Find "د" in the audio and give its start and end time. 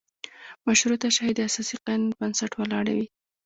1.35-1.39